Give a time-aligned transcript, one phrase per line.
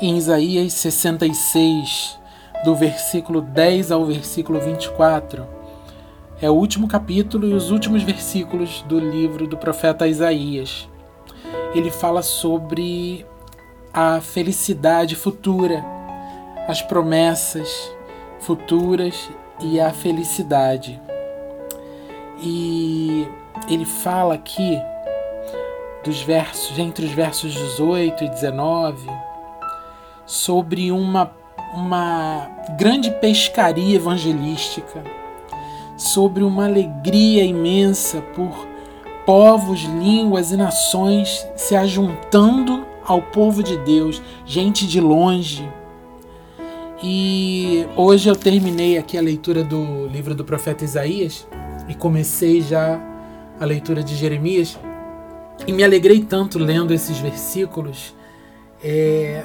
[0.00, 2.18] em Isaías 66,
[2.64, 5.46] do versículo 10 ao versículo 24.
[6.40, 10.86] É o último capítulo e os últimos versículos do livro do profeta Isaías.
[11.74, 13.24] Ele fala sobre
[13.92, 15.82] a felicidade futura,
[16.68, 17.90] as promessas
[18.40, 21.00] futuras e a felicidade.
[22.42, 23.26] E
[23.66, 24.78] ele fala aqui
[26.04, 29.08] dos versos, entre os versos 18 e 19,
[30.26, 31.32] sobre uma,
[31.74, 32.48] uma
[32.78, 35.02] grande pescaria evangelística,
[35.96, 38.66] sobre uma alegria imensa por
[39.24, 45.68] povos, línguas e nações se ajuntando ao povo de Deus, gente de longe.
[47.02, 51.46] E hoje eu terminei aqui a leitura do livro do profeta Isaías
[51.88, 53.00] e comecei já
[53.60, 54.78] a leitura de Jeremias
[55.66, 58.14] e me alegrei tanto lendo esses versículos,
[58.82, 59.44] é,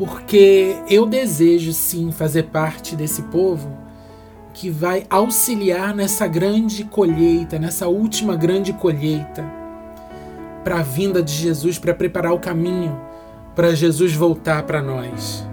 [0.00, 3.70] porque eu desejo sim fazer parte desse povo
[4.54, 9.44] que vai auxiliar nessa grande colheita, nessa última grande colheita,
[10.64, 12.98] para a vinda de Jesus, para preparar o caminho
[13.54, 15.46] para Jesus voltar para nós.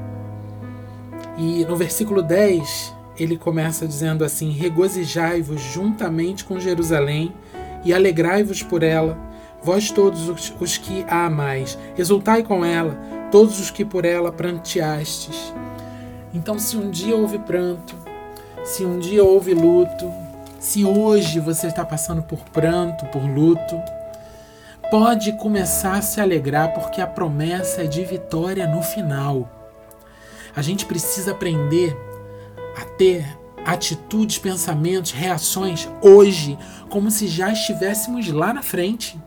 [1.37, 7.33] E no versículo 10, ele começa dizendo assim: Regozijai-vos juntamente com Jerusalém
[7.83, 9.17] e alegrai-vos por ela,
[9.61, 15.53] vós todos os, que a amais, exultai com ela, todos os que por ela pranteastes.
[16.33, 17.95] Então, se um dia houve pranto,
[18.63, 20.11] se um dia houve luto,
[20.59, 23.81] se hoje você está passando por pranto, por luto,
[24.89, 29.49] pode começar a se alegrar porque a promessa é de vitória no final.
[30.55, 31.95] A gente precisa aprender
[32.77, 33.25] a ter
[33.65, 36.57] atitudes, pensamentos, reações hoje,
[36.89, 39.19] como se já estivéssemos lá na frente.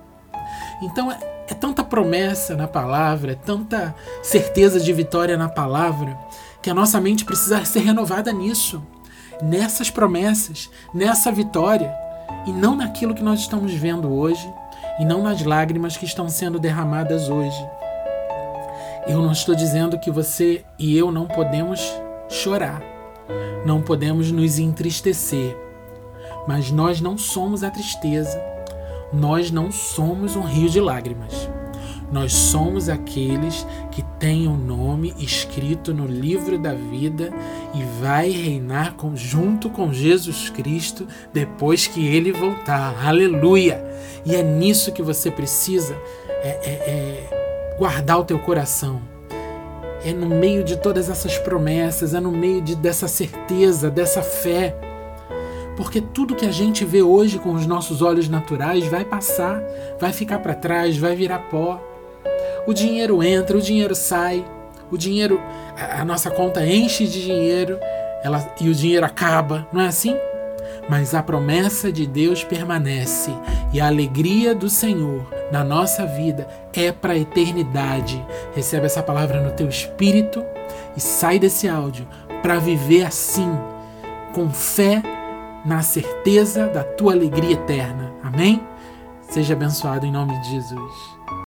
[0.83, 1.11] Então
[1.51, 6.17] é, tanta promessa na palavra, é tanta certeza de vitória na palavra,
[6.62, 8.80] que a nossa mente precisa ser renovada nisso,
[9.42, 11.92] nessas promessas, nessa vitória,
[12.47, 14.48] e não naquilo que nós estamos vendo hoje,
[15.01, 17.69] e não nas lágrimas que estão sendo derramadas hoje.
[19.08, 21.80] Eu não estou dizendo que você e eu não podemos
[22.29, 22.80] chorar,
[23.67, 25.57] não podemos nos entristecer,
[26.47, 28.39] mas nós não somos a tristeza,
[29.13, 31.51] nós não somos um rio de lágrimas.
[32.11, 37.33] Nós somos aqueles que têm o um nome escrito no livro da vida
[37.73, 43.07] e vai reinar com, junto com Jesus Cristo depois que ele voltar.
[43.07, 43.85] Aleluia!
[44.25, 45.97] E é nisso que você precisa
[46.42, 49.01] é, é, é guardar o teu coração.
[50.05, 54.89] É no meio de todas essas promessas, é no meio de, dessa certeza, dessa fé
[55.77, 59.63] porque tudo que a gente vê hoje com os nossos olhos naturais vai passar,
[59.98, 61.81] vai ficar para trás, vai virar pó.
[62.67, 64.45] O dinheiro entra, o dinheiro sai,
[64.91, 65.41] o dinheiro,
[65.77, 67.79] a, nossa conta enche de dinheiro,
[68.23, 70.17] ela, e o dinheiro acaba, não é assim?
[70.89, 73.30] Mas a promessa de Deus permanece
[73.73, 78.25] e a alegria do Senhor na nossa vida é para a eternidade.
[78.55, 80.45] Recebe essa palavra no teu espírito
[80.97, 82.07] e sai desse áudio
[82.42, 83.51] para viver assim,
[84.35, 85.03] com fé
[85.65, 88.13] na certeza da tua alegria eterna.
[88.23, 88.63] Amém?
[89.21, 91.39] Seja abençoado em nome de Jesus.